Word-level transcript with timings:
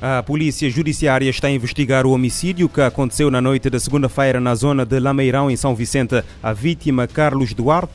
A 0.00 0.22
Polícia 0.22 0.70
Judiciária 0.70 1.28
está 1.28 1.48
a 1.48 1.50
investigar 1.50 2.06
o 2.06 2.12
homicídio 2.12 2.68
que 2.68 2.80
aconteceu 2.80 3.32
na 3.32 3.40
noite 3.40 3.68
da 3.68 3.80
segunda-feira 3.80 4.38
na 4.38 4.54
zona 4.54 4.86
de 4.86 5.00
Lameirão, 5.00 5.50
em 5.50 5.56
São 5.56 5.74
Vicente. 5.74 6.22
A 6.40 6.52
vítima, 6.52 7.08
Carlos 7.08 7.52
Duarte, 7.52 7.90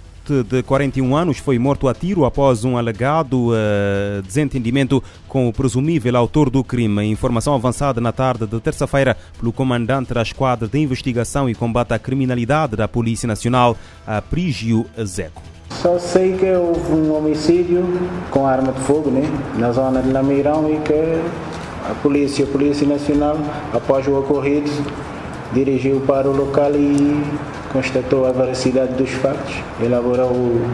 de 0.49 0.61
41 0.63 1.15
anos, 1.15 1.37
foi 1.37 1.57
morto 1.57 1.87
a 1.87 1.93
tiro 1.93 2.25
após 2.25 2.65
um 2.65 2.77
alegado 2.77 3.51
uh, 3.51 4.21
desentendimento 4.21 5.01
com 5.29 5.47
o 5.47 5.53
presumível 5.53 6.17
autor 6.17 6.49
do 6.49 6.61
crime. 6.61 7.05
Informação 7.05 7.55
avançada 7.55 8.01
na 8.01 8.11
tarde 8.11 8.45
de 8.45 8.59
terça-feira 8.59 9.15
pelo 9.39 9.53
comandante 9.53 10.13
da 10.13 10.21
Esquadra 10.21 10.67
de 10.67 10.77
Investigação 10.79 11.49
e 11.49 11.55
Combate 11.55 11.93
à 11.93 11.99
Criminalidade 11.99 12.75
da 12.75 12.85
Polícia 12.85 13.27
Nacional, 13.27 13.77
Aprígio 14.05 14.85
Zeco. 15.05 15.41
Só 15.69 15.97
sei 15.97 16.33
que 16.33 16.51
houve 16.51 16.93
um 16.93 17.15
homicídio 17.15 17.83
com 18.29 18.45
arma 18.45 18.73
de 18.73 18.79
fogo 18.81 19.09
né, 19.09 19.21
na 19.57 19.71
zona 19.71 20.01
de 20.01 20.11
Lameirão 20.11 20.69
e 20.69 20.79
que 20.81 21.52
a 21.89 21.93
polícia, 22.01 22.45
a 22.45 22.47
Polícia 22.47 22.87
Nacional, 22.87 23.37
após 23.73 24.07
o 24.07 24.17
ocorrido, 24.17 24.69
dirigiu 25.53 26.01
para 26.01 26.29
o 26.29 26.35
local 26.35 26.71
e 26.75 27.23
constatou 27.71 28.25
a 28.25 28.31
veracidade 28.31 28.93
dos 28.93 29.09
factos, 29.09 29.55
elaborou 29.81 30.29
o, 30.29 30.65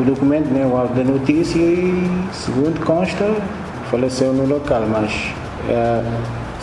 o 0.00 0.04
documento, 0.04 0.48
né, 0.48 0.66
o 0.66 0.76
auto 0.76 0.94
da 0.94 1.04
notícia 1.04 1.58
e, 1.58 2.08
segundo 2.32 2.84
consta, 2.84 3.24
faleceu 3.90 4.32
no 4.32 4.46
local, 4.46 4.82
mas 4.88 5.12
é, 5.68 6.02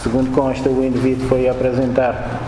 segundo 0.02 0.32
consta 0.32 0.70
o 0.70 0.84
indivíduo 0.84 1.28
foi 1.28 1.48
apresentar 1.48 2.42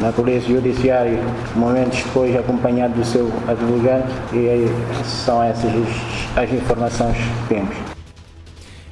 na 0.00 0.12
Polícia 0.12 0.54
Judiciária 0.54 1.20
momentos 1.54 2.02
depois 2.02 2.36
acompanhado 2.36 2.94
do 2.94 3.04
seu 3.04 3.32
advogado 3.48 4.04
e 4.32 4.68
são 5.04 5.42
essas 5.42 5.72
as 6.36 6.52
informações 6.52 7.16
que 7.16 7.54
temos. 7.54 7.85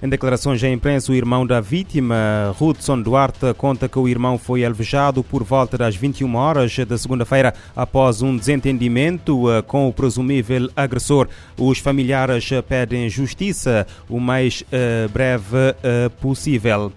Em 0.05 0.09
declarações 0.11 0.63
à 0.63 0.69
imprensa, 0.69 1.11
o 1.11 1.15
irmão 1.15 1.47
da 1.47 1.63
vítima, 1.63 2.55
Hudson 2.61 3.01
Duarte, 3.01 3.55
conta 3.57 3.89
que 3.89 3.99
o 3.99 4.07
irmão 4.07 4.37
foi 4.37 4.63
alvejado 4.63 5.25
por 5.25 5.43
volta 5.43 5.79
das 5.79 5.97
21 5.97 6.35
horas 6.35 6.77
da 6.87 6.99
segunda-feira 6.99 7.55
após 7.75 8.21
um 8.21 8.37
desentendimento 8.37 9.51
eh, 9.51 9.63
com 9.63 9.89
o 9.89 9.93
presumível 9.95 10.69
agressor. 10.77 11.27
Os 11.57 11.79
familiares 11.79 12.51
pedem 12.69 13.09
justiça 13.09 13.87
o 14.07 14.21
mais 14.21 14.61
uh, 14.61 15.09
breve 15.09 15.75
possível. 16.21 16.93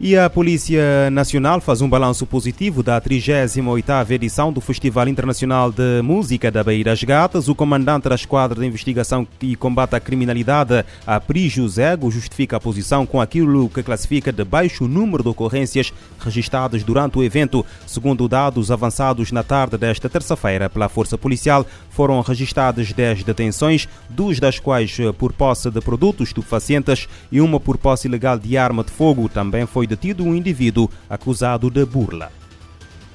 E 0.00 0.16
a 0.16 0.30
Polícia 0.30 1.10
Nacional 1.10 1.60
faz 1.60 1.80
um 1.80 1.88
balanço 1.88 2.24
positivo 2.24 2.84
da 2.84 3.00
38ª 3.00 4.08
edição 4.12 4.52
do 4.52 4.60
Festival 4.60 5.08
Internacional 5.08 5.72
de 5.72 6.00
Música 6.04 6.52
da 6.52 6.62
Bahia 6.62 6.84
das 6.84 7.02
Gatas. 7.02 7.48
O 7.48 7.54
comandante 7.54 8.08
da 8.08 8.14
Esquadra 8.14 8.60
de 8.60 8.64
Investigação 8.64 9.26
e 9.42 9.56
Combate 9.56 9.96
à 9.96 10.00
Criminalidade, 10.00 10.84
Aprígio 11.04 11.68
Zego, 11.68 12.12
justifica 12.12 12.58
a 12.58 12.60
posição 12.60 13.04
com 13.04 13.20
aquilo 13.20 13.68
que 13.68 13.82
classifica 13.82 14.30
de 14.30 14.44
baixo 14.44 14.86
número 14.86 15.24
de 15.24 15.30
ocorrências 15.30 15.92
registradas 16.20 16.84
durante 16.84 17.18
o 17.18 17.24
evento. 17.24 17.66
Segundo 17.84 18.28
dados 18.28 18.70
avançados 18.70 19.32
na 19.32 19.42
tarde 19.42 19.76
desta 19.76 20.08
terça-feira 20.08 20.70
pela 20.70 20.88
Força 20.88 21.18
Policial, 21.18 21.66
foram 21.90 22.20
registradas 22.20 22.92
10 22.92 23.24
detenções, 23.24 23.88
duas 24.08 24.38
das 24.38 24.60
quais 24.60 24.96
por 25.18 25.32
posse 25.32 25.72
de 25.72 25.80
produtos 25.80 26.28
estupefacientes 26.28 27.08
e 27.32 27.40
uma 27.40 27.58
por 27.58 27.76
posse 27.76 28.06
ilegal 28.06 28.38
de 28.38 28.56
arma 28.56 28.84
de 28.84 28.92
fogo. 28.92 29.28
Também 29.28 29.66
foi 29.66 29.87
detido 29.88 30.22
um 30.22 30.34
indivíduo 30.34 30.88
acusado 31.08 31.70
de 31.70 31.84
burla. 31.84 32.30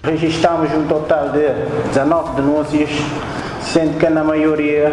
Registramos 0.03 0.69
um 0.73 0.85
total 0.85 1.29
de 1.29 1.47
19 1.89 2.41
denúncias, 2.41 2.89
sendo 3.61 3.97
que 3.97 4.09
na 4.09 4.23
maioria 4.23 4.91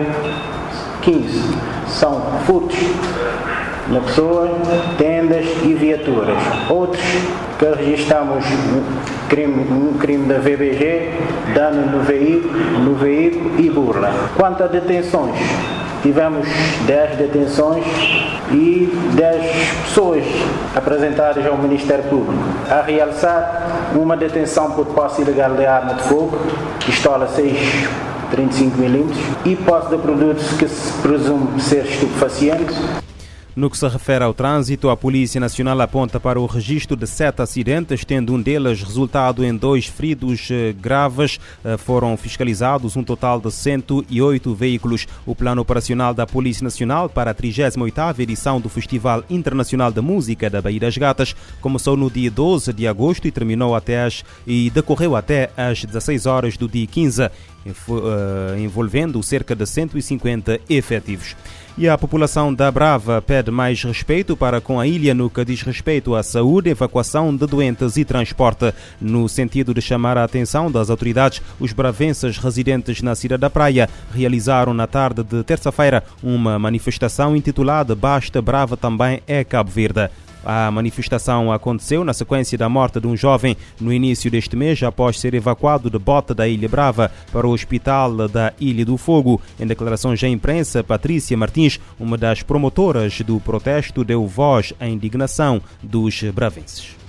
15 1.02 1.58
são 1.88 2.20
furtos 2.46 2.78
na 3.88 4.00
pessoa, 4.00 4.48
tendas 4.96 5.44
e 5.64 5.74
viaturas. 5.74 6.38
Outros 6.68 7.02
que 7.58 7.66
registramos 7.66 8.44
um 8.46 9.28
crime, 9.28 9.66
um 9.70 9.98
crime 9.98 10.26
da 10.26 10.38
VBG, 10.38 11.12
dano 11.54 11.98
no 11.98 12.04
veículo, 12.04 12.58
no 12.84 12.94
veículo 12.94 13.60
e 13.60 13.68
burla. 13.68 14.12
Quanto 14.36 14.62
a 14.62 14.66
detenções, 14.66 15.36
tivemos 16.02 16.46
10 16.86 17.18
detenções 17.18 17.84
e 18.52 18.88
10 19.14 19.59
pessoas 19.90 20.24
apresentadas 20.74 21.44
ao 21.44 21.58
Ministério 21.58 22.04
Público. 22.04 22.32
A 22.70 22.80
realçar 22.80 23.90
uma 23.94 24.16
detenção 24.16 24.70
por 24.70 24.86
posse 24.86 25.22
ilegal 25.22 25.54
de 25.54 25.66
arma 25.66 25.94
de 25.94 26.02
fogo, 26.04 26.38
pistola 26.84 27.26
6 27.26 27.58
35mm 28.30 29.12
e 29.44 29.56
posse 29.56 29.90
de 29.90 29.98
produtos 29.98 30.52
que 30.52 30.68
se 30.68 30.92
presume 31.02 31.60
ser 31.60 31.84
estupefacientes. 31.84 32.76
No 33.56 33.68
que 33.68 33.76
se 33.76 33.88
refere 33.88 34.22
ao 34.22 34.32
trânsito, 34.32 34.88
a 34.90 34.96
Polícia 34.96 35.40
Nacional 35.40 35.80
aponta 35.80 36.20
para 36.20 36.40
o 36.40 36.46
registro 36.46 36.96
de 36.96 37.04
sete 37.04 37.42
acidentes, 37.42 38.04
tendo 38.04 38.32
um 38.32 38.40
deles 38.40 38.80
resultado 38.80 39.44
em 39.44 39.54
dois 39.54 39.86
feridos 39.86 40.48
eh, 40.52 40.72
graves. 40.72 41.40
Eh, 41.64 41.76
foram 41.76 42.16
fiscalizados 42.16 42.94
um 42.96 43.02
total 43.02 43.40
de 43.40 43.50
108 43.50 44.54
veículos. 44.54 45.08
O 45.26 45.34
plano 45.34 45.60
operacional 45.62 46.14
da 46.14 46.28
Polícia 46.28 46.62
Nacional 46.62 47.08
para 47.08 47.32
a 47.32 47.34
38ª 47.34 48.20
edição 48.20 48.60
do 48.60 48.68
Festival 48.68 49.24
Internacional 49.28 49.90
de 49.90 50.00
Música 50.00 50.48
da 50.48 50.62
Bahia 50.62 50.80
das 50.80 50.96
Gatas 50.96 51.34
começou 51.60 51.96
no 51.96 52.08
dia 52.08 52.30
12 52.30 52.72
de 52.72 52.86
agosto 52.86 53.26
e 53.26 53.32
terminou 53.32 53.74
até 53.74 54.04
as, 54.04 54.24
e 54.46 54.70
decorreu 54.70 55.16
até 55.16 55.50
às 55.56 55.84
16 55.84 56.26
horas 56.26 56.56
do 56.56 56.68
dia 56.68 56.86
15, 56.86 57.22
eh, 57.22 57.30
envolvendo 58.60 59.20
cerca 59.24 59.56
de 59.56 59.66
150 59.66 60.60
efetivos. 60.68 61.34
E 61.78 61.88
a 61.88 61.96
população 61.96 62.52
da 62.52 62.70
Brava 62.70 63.22
pede 63.22 63.50
mais 63.50 63.82
respeito 63.82 64.36
para 64.36 64.60
com 64.60 64.78
a 64.78 64.86
ilha 64.86 65.14
no 65.14 65.30
que 65.30 65.44
diz 65.44 65.62
respeito 65.62 66.14
à 66.14 66.22
saúde, 66.22 66.70
evacuação 66.70 67.34
de 67.34 67.46
doentes 67.46 67.96
e 67.96 68.04
transporte. 68.04 68.74
No 69.00 69.28
sentido 69.28 69.72
de 69.72 69.80
chamar 69.80 70.18
a 70.18 70.24
atenção 70.24 70.70
das 70.70 70.90
autoridades, 70.90 71.40
os 71.58 71.72
bravenses 71.72 72.36
residentes 72.38 73.00
na 73.00 73.14
Cidade 73.14 73.40
da 73.40 73.50
Praia 73.50 73.88
realizaram 74.12 74.74
na 74.74 74.86
tarde 74.86 75.22
de 75.22 75.42
terça-feira 75.42 76.04
uma 76.22 76.58
manifestação 76.58 77.34
intitulada 77.34 77.94
Basta 77.94 78.42
Brava 78.42 78.76
também 78.76 79.22
é 79.26 79.44
Cabo 79.44 79.70
Verde. 79.70 80.10
A 80.44 80.70
manifestação 80.70 81.52
aconteceu 81.52 82.04
na 82.04 82.12
sequência 82.12 82.56
da 82.56 82.68
morte 82.68 83.00
de 83.00 83.06
um 83.06 83.16
jovem 83.16 83.56
no 83.80 83.92
início 83.92 84.30
deste 84.30 84.56
mês, 84.56 84.82
após 84.82 85.18
ser 85.18 85.34
evacuado 85.34 85.90
de 85.90 85.98
bota 85.98 86.34
da 86.34 86.48
Ilha 86.48 86.68
Brava 86.68 87.10
para 87.32 87.46
o 87.46 87.50
hospital 87.50 88.28
da 88.28 88.52
Ilha 88.60 88.84
do 88.84 88.96
Fogo. 88.96 89.40
Em 89.58 89.66
declarações 89.66 90.22
à 90.22 90.28
imprensa, 90.28 90.84
Patrícia 90.84 91.36
Martins, 91.36 91.78
uma 91.98 92.16
das 92.16 92.42
promotoras 92.42 93.20
do 93.20 93.40
protesto, 93.40 94.04
deu 94.04 94.26
voz 94.26 94.72
à 94.78 94.86
indignação 94.88 95.60
dos 95.82 96.22
bravenses 96.34 96.99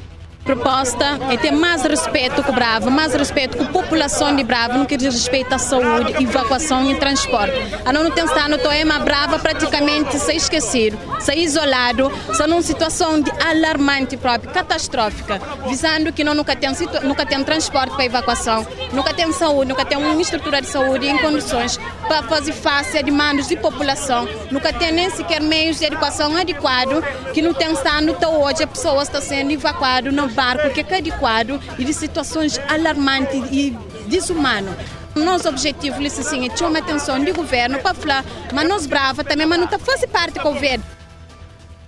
proposta 0.43 1.19
é 1.31 1.37
ter 1.37 1.51
mais 1.51 1.83
respeito 1.83 2.43
com 2.43 2.51
o 2.51 2.55
Bravo, 2.55 2.89
mais 2.89 3.13
respeito 3.13 3.57
com 3.57 3.63
a 3.63 3.67
população 3.67 4.35
de 4.35 4.43
Bravo 4.43 4.77
no 4.77 4.85
que 4.85 4.97
diz 4.97 5.13
respeito 5.13 5.53
à 5.53 5.57
saúde, 5.57 6.21
evacuação 6.21 6.89
e 6.91 6.95
transporte. 6.95 7.53
A 7.85 7.93
não 7.93 8.09
tem 8.11 8.25
estado 8.25 8.57
Toema 8.57 8.99
Brava 8.99 9.39
praticamente 9.39 10.17
se 10.17 10.33
esquecido, 10.33 10.97
se 11.19 11.33
isolado, 11.35 12.11
se 12.33 12.45
numa 12.47 12.61
situação 12.61 13.21
de 13.21 13.31
alarmante 13.31 14.17
própria, 14.17 14.51
catastrófica, 14.51 15.39
visando 15.67 16.11
que 16.11 16.23
não 16.23 16.33
nunca 16.33 16.55
tem, 16.55 16.69
nunca 17.03 17.25
tem 17.25 17.43
transporte 17.43 17.95
para 17.95 18.05
evacuação, 18.05 18.65
nunca 18.93 19.13
tem 19.13 19.31
saúde, 19.31 19.69
nunca 19.69 19.85
tem 19.85 19.97
uma 19.97 20.21
estrutura 20.21 20.61
de 20.61 20.67
saúde 20.67 21.07
em 21.07 21.17
condições 21.17 21.79
para 22.07 22.23
fazer 22.23 22.53
face 22.53 22.97
a 22.97 23.01
demandas 23.01 23.47
de 23.47 23.55
população, 23.55 24.27
nunca 24.49 24.73
tem 24.73 24.91
nem 24.91 25.09
sequer 25.09 25.41
meios 25.41 25.79
de 25.79 25.85
educação 25.85 26.35
adequado, 26.35 27.03
que 27.33 27.41
não 27.41 27.53
tem 27.53 27.71
estado 27.71 28.11
até 28.11 28.27
hoje, 28.27 28.63
a 28.63 28.67
pessoa 28.67 29.03
está 29.03 29.21
sendo 29.21 29.51
evacuada, 29.51 30.11
não 30.11 30.27
barco 30.27 30.69
que 30.69 30.81
é 30.81 30.97
adequado 30.97 31.59
e 31.77 31.85
de 31.85 31.93
situações 31.93 32.59
alarmantes 32.67 33.43
e 33.51 33.77
desumanas. 34.07 34.75
Nosso 35.15 35.49
objetivo, 35.49 35.97
sim, 36.09 36.47
é 36.47 36.55
chamar 36.55 36.79
a 36.79 36.81
atenção 36.81 37.23
do 37.23 37.33
governo 37.33 37.79
para 37.79 37.93
falar, 37.93 38.25
mas 38.53 38.67
nós 38.67 38.85
brava 38.85 39.23
também, 39.23 39.45
mas 39.45 39.57
não 39.59 39.65
está 39.65 39.77
fazendo 39.77 40.09
parte 40.09 40.35
do 40.35 40.41
governo. 40.41 41.00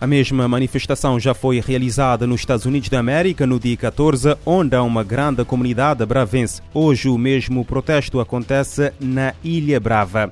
A 0.04 0.08
mesma 0.08 0.50
manifestação 0.50 1.18
já 1.18 1.34
foi 1.34 1.62
realizada 1.62 2.28
nos 2.28 2.42
Estados 2.42 2.66
Unidos 2.66 2.90
da 2.90 3.00
América 3.00 3.48
no 3.48 3.58
dia 3.58 3.78
14, 3.78 4.36
onde 4.46 4.76
há 4.76 4.84
uma 4.84 5.02
grande 5.02 5.46
comunidade 5.46 6.06
bravense. 6.06 6.62
Hoje 6.74 7.08
o 7.08 7.18
mesmo 7.18 7.64
protesto 7.64 8.20
acontece 8.20 8.92
na 9.00 9.34
Ilha 9.42 9.80
Brava. 9.80 10.30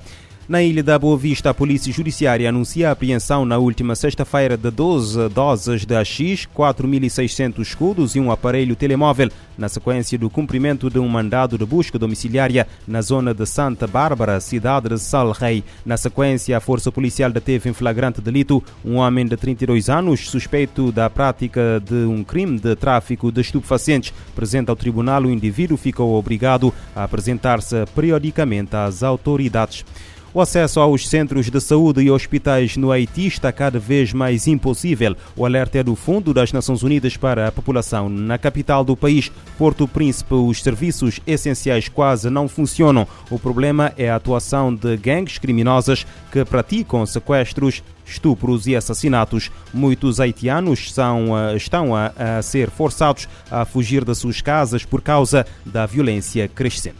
Na 0.48 0.60
Ilha 0.60 0.82
da 0.82 0.98
Boa 0.98 1.16
Vista, 1.16 1.50
a 1.50 1.54
Polícia 1.54 1.92
Judiciária 1.92 2.48
anuncia 2.48 2.88
a 2.88 2.92
apreensão 2.92 3.44
na 3.44 3.58
última 3.58 3.94
sexta-feira 3.94 4.56
de 4.56 4.72
12 4.72 5.28
doses 5.28 5.86
de 5.86 5.94
AX, 5.94 6.48
4.600 6.52 7.60
escudos 7.60 8.16
e 8.16 8.20
um 8.20 8.28
aparelho 8.28 8.74
telemóvel, 8.74 9.30
na 9.56 9.68
sequência 9.68 10.18
do 10.18 10.28
cumprimento 10.28 10.90
de 10.90 10.98
um 10.98 11.08
mandado 11.08 11.56
de 11.56 11.64
busca 11.64 11.96
domiciliária 11.96 12.66
na 12.88 13.00
zona 13.00 13.32
de 13.32 13.46
Santa 13.46 13.86
Bárbara, 13.86 14.40
cidade 14.40 14.88
de 14.88 14.98
Sal 14.98 15.30
Rei. 15.30 15.62
Na 15.86 15.96
sequência, 15.96 16.56
a 16.56 16.60
Força 16.60 16.90
Policial 16.90 17.30
deteve 17.30 17.70
em 17.70 17.72
flagrante 17.72 18.20
delito 18.20 18.60
um 18.84 18.96
homem 18.96 19.24
de 19.24 19.36
32 19.36 19.88
anos, 19.88 20.28
suspeito 20.28 20.90
da 20.90 21.08
prática 21.08 21.80
de 21.88 22.04
um 22.04 22.24
crime 22.24 22.58
de 22.58 22.74
tráfico 22.74 23.30
de 23.30 23.40
estupefacientes. 23.40 24.12
Presente 24.34 24.70
ao 24.70 24.76
tribunal, 24.76 25.22
o 25.22 25.30
indivíduo 25.30 25.76
ficou 25.76 26.14
obrigado 26.16 26.74
a 26.96 27.04
apresentar-se 27.04 27.86
periodicamente 27.94 28.74
às 28.74 29.04
autoridades. 29.04 29.84
O 30.34 30.40
acesso 30.40 30.80
aos 30.80 31.06
centros 31.06 31.50
de 31.50 31.60
saúde 31.60 32.00
e 32.00 32.10
hospitais 32.10 32.74
no 32.78 32.90
Haiti 32.90 33.26
está 33.26 33.52
cada 33.52 33.78
vez 33.78 34.14
mais 34.14 34.46
impossível. 34.46 35.14
O 35.36 35.44
alerta 35.44 35.76
é 35.76 35.82
do 35.82 35.94
Fundo 35.94 36.32
das 36.32 36.54
Nações 36.54 36.82
Unidas 36.82 37.18
para 37.18 37.48
a 37.48 37.52
População. 37.52 38.08
Na 38.08 38.38
capital 38.38 38.82
do 38.82 38.96
país, 38.96 39.30
Porto 39.58 39.86
Príncipe, 39.86 40.32
os 40.32 40.62
serviços 40.62 41.20
essenciais 41.26 41.86
quase 41.86 42.30
não 42.30 42.48
funcionam. 42.48 43.06
O 43.30 43.38
problema 43.38 43.92
é 43.98 44.08
a 44.08 44.16
atuação 44.16 44.74
de 44.74 44.96
gangues 44.96 45.36
criminosas 45.36 46.06
que 46.30 46.42
praticam 46.46 47.04
sequestros, 47.04 47.82
estupros 48.06 48.66
e 48.66 48.74
assassinatos. 48.74 49.50
Muitos 49.70 50.18
haitianos 50.18 50.94
são, 50.94 51.38
eh, 51.38 51.56
estão 51.56 51.94
a, 51.94 52.06
a 52.38 52.40
ser 52.40 52.70
forçados 52.70 53.28
a 53.50 53.66
fugir 53.66 54.02
das 54.02 54.16
suas 54.16 54.40
casas 54.40 54.82
por 54.82 55.02
causa 55.02 55.44
da 55.62 55.84
violência 55.84 56.48
crescente. 56.48 56.96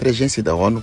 A 0.00 0.08
agência 0.08 0.42
da 0.44 0.54
ONU, 0.54 0.82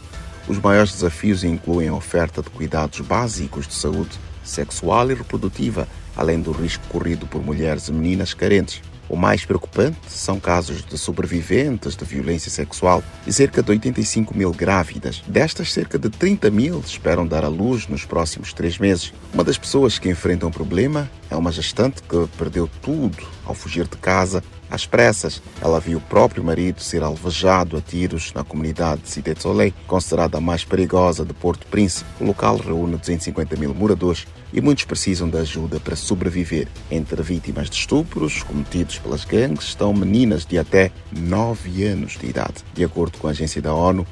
os 0.49 0.57
maiores 0.57 0.93
desafios 0.93 1.43
incluem 1.43 1.89
a 1.89 1.93
oferta 1.93 2.41
de 2.41 2.49
cuidados 2.49 2.99
básicos 3.01 3.67
de 3.67 3.75
saúde 3.75 4.17
sexual 4.43 5.11
e 5.11 5.13
reprodutiva, 5.13 5.87
além 6.17 6.41
do 6.41 6.51
risco 6.51 6.83
corrido 6.89 7.27
por 7.27 7.43
mulheres 7.43 7.87
e 7.87 7.93
meninas 7.93 8.33
carentes. 8.33 8.81
O 9.07 9.15
mais 9.15 9.45
preocupante 9.45 9.99
são 10.07 10.39
casos 10.39 10.83
de 10.83 10.97
sobreviventes 10.97 11.95
de 11.95 12.03
violência 12.03 12.49
sexual 12.49 13.03
e 13.25 13.33
cerca 13.33 13.61
de 13.61 13.71
85 13.71 14.35
mil 14.35 14.51
grávidas. 14.51 15.21
Destas, 15.27 15.71
cerca 15.71 15.97
de 15.97 16.09
30 16.09 16.49
mil 16.49 16.79
esperam 16.79 17.25
dar 17.25 17.43
à 17.43 17.47
luz 17.47 17.87
nos 17.87 18.05
próximos 18.05 18.51
três 18.51 18.77
meses. 18.77 19.13
Uma 19.33 19.43
das 19.43 19.57
pessoas 19.57 19.97
que 19.97 20.09
enfrentam 20.09 20.49
o 20.49 20.51
problema 20.51 21.09
é 21.29 21.35
uma 21.35 21.51
gestante 21.51 22.01
que 22.03 22.27
perdeu 22.37 22.69
tudo 22.81 23.17
ao 23.49 23.55
fugir 23.55 23.87
de 23.87 23.97
casa 23.97 24.43
às 24.69 24.85
pressas, 24.85 25.41
ela 25.59 25.79
viu 25.79 25.97
o 25.97 26.01
próprio 26.01 26.43
marido 26.43 26.79
ser 26.79 27.01
alvejado 27.01 27.75
a 27.75 27.81
tiros 27.81 28.31
na 28.33 28.43
comunidade 28.43 29.01
de 29.01 29.09
Cité 29.09 29.33
de 29.33 29.41
Soleil, 29.41 29.73
considerada 29.87 30.37
a 30.37 30.41
mais 30.41 30.63
perigosa 30.63 31.25
de 31.25 31.33
Porto 31.33 31.65
Príncipe. 31.67 32.07
O 32.21 32.25
local 32.25 32.57
reúne 32.57 32.95
250 32.95 33.55
mil 33.55 33.73
moradores 33.73 34.27
e 34.53 34.61
muitos 34.61 34.85
precisam 34.85 35.27
de 35.27 35.37
ajuda 35.39 35.79
para 35.79 35.95
sobreviver. 35.95 36.67
Entre 36.91 37.21
vítimas 37.23 37.69
de 37.69 37.77
estupros 37.77 38.43
cometidos 38.43 38.99
pelas 38.99 39.25
gangues 39.25 39.65
estão 39.65 39.91
meninas 39.91 40.45
de 40.45 40.59
até 40.59 40.91
9 41.11 41.83
anos 41.85 42.15
de 42.15 42.27
idade. 42.27 42.63
De 42.75 42.83
acordo 42.83 43.17
com 43.17 43.27
a 43.27 43.31
agência 43.31 43.61
da 43.61 43.73
ONU, 43.73 44.05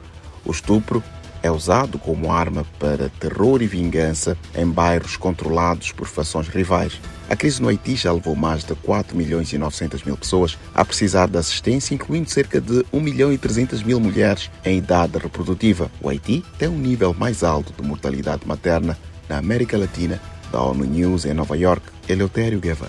o 0.43 0.51
estupro 0.51 1.03
é 1.47 1.51
usado 1.51 1.97
como 1.97 2.31
arma 2.31 2.65
para 2.77 3.09
terror 3.09 3.61
e 3.61 3.67
vingança 3.67 4.37
em 4.55 4.67
bairros 4.67 5.15
controlados 5.15 5.91
por 5.91 6.07
fações 6.07 6.47
rivais. 6.47 6.99
A 7.29 7.35
crise 7.35 7.61
no 7.61 7.69
Haiti 7.69 7.95
já 7.95 8.11
levou 8.11 8.35
mais 8.35 8.63
de 8.63 8.75
4 8.75 9.15
milhões 9.15 9.51
e 9.51 9.57
900 9.57 10.03
mil 10.03 10.17
pessoas 10.17 10.57
a 10.75 10.83
precisar 10.83 11.27
de 11.27 11.37
assistência, 11.37 11.95
incluindo 11.95 12.29
cerca 12.29 12.59
de 12.59 12.85
1 12.91 12.99
milhão 12.99 13.31
e 13.33 13.37
300 13.37 13.81
mil 13.81 13.99
mulheres 13.99 14.51
em 14.63 14.77
idade 14.77 15.17
reprodutiva. 15.17 15.89
O 16.01 16.09
Haiti 16.09 16.43
tem 16.57 16.67
um 16.67 16.77
nível 16.77 17.13
mais 17.17 17.43
alto 17.43 17.73
de 17.73 17.87
mortalidade 17.87 18.45
materna 18.45 18.97
na 19.27 19.37
América 19.37 19.77
Latina, 19.77 20.21
da 20.51 20.61
ONU 20.61 20.85
News 20.85 21.25
em 21.25 21.33
Nova 21.33 21.57
York, 21.57 21.83
Eleutério 22.07 22.59
Gavan. 22.59 22.87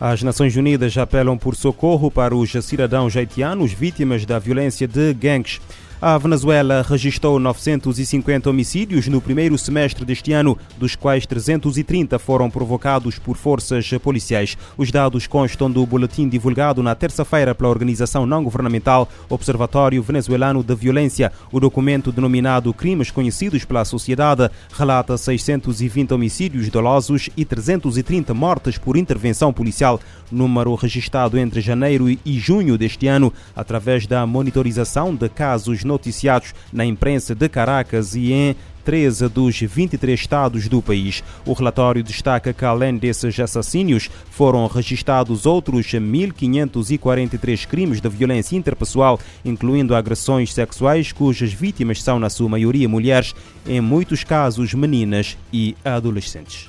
As 0.00 0.22
Nações 0.22 0.56
Unidas 0.56 0.96
apelam 0.98 1.38
por 1.38 1.54
socorro 1.54 2.10
para 2.10 2.34
os 2.34 2.50
cidadãos 2.64 3.16
haitianos 3.16 3.72
vítimas 3.72 4.26
da 4.26 4.38
violência 4.38 4.86
de 4.86 5.14
gangues. 5.14 5.60
A 6.02 6.18
Venezuela 6.18 6.84
registrou 6.86 7.38
950 7.38 8.50
homicídios 8.50 9.06
no 9.08 9.20
primeiro 9.20 9.56
semestre 9.56 10.04
deste 10.04 10.32
ano, 10.32 10.58
dos 10.76 10.94
quais 10.94 11.24
330 11.24 12.18
foram 12.18 12.50
provocados 12.50 13.18
por 13.18 13.36
forças 13.36 13.88
policiais. 14.02 14.58
Os 14.76 14.90
dados 14.90 15.26
constam 15.26 15.70
do 15.70 15.86
boletim 15.86 16.28
divulgado 16.28 16.82
na 16.82 16.94
terça-feira 16.94 17.54
pela 17.54 17.70
organização 17.70 18.26
não-governamental 18.26 19.08
Observatório 19.30 20.02
Venezuelano 20.02 20.62
de 20.62 20.74
Violência. 20.74 21.32
O 21.50 21.58
documento 21.58 22.12
denominado 22.12 22.74
Crimes 22.74 23.10
Conhecidos 23.10 23.64
pela 23.64 23.84
Sociedade 23.84 24.50
relata 24.76 25.16
620 25.16 26.12
homicídios 26.12 26.68
dolosos 26.68 27.30
e 27.34 27.44
330 27.44 28.34
mortes 28.34 28.76
por 28.76 28.96
intervenção 28.96 29.52
policial, 29.52 29.98
número 30.30 30.74
registrado 30.74 31.38
entre 31.38 31.60
janeiro 31.60 32.10
e 32.10 32.38
junho 32.38 32.76
deste 32.76 33.06
ano, 33.06 33.32
através 33.56 34.06
da 34.06 34.26
monitorização 34.26 35.14
de 35.14 35.28
casos 35.28 35.82
no 35.84 35.93
noticiados 35.94 36.52
na 36.72 36.84
imprensa 36.84 37.34
de 37.34 37.48
Caracas 37.48 38.14
e 38.14 38.32
em 38.32 38.56
13 38.84 39.28
dos 39.28 39.58
23 39.58 40.20
estados 40.20 40.68
do 40.68 40.82
país. 40.82 41.24
O 41.46 41.52
relatório 41.52 42.02
destaca 42.02 42.52
que, 42.52 42.64
além 42.64 42.98
desses 42.98 43.38
assassínios, 43.40 44.10
foram 44.30 44.66
registrados 44.66 45.46
outros 45.46 45.86
1.543 45.86 47.66
crimes 47.66 48.00
de 48.00 48.08
violência 48.08 48.56
interpessoal, 48.56 49.18
incluindo 49.44 49.94
agressões 49.94 50.52
sexuais, 50.52 51.12
cujas 51.12 51.52
vítimas 51.52 52.02
são, 52.02 52.18
na 52.18 52.28
sua 52.28 52.48
maioria, 52.48 52.88
mulheres, 52.88 53.34
em 53.66 53.80
muitos 53.80 54.22
casos, 54.22 54.74
meninas 54.74 55.38
e 55.52 55.74
adolescentes. 55.84 56.68